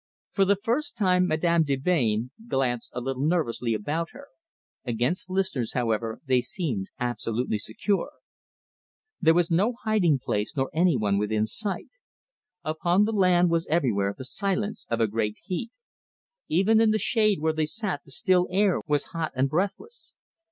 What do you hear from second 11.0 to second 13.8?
within sight. Upon the land was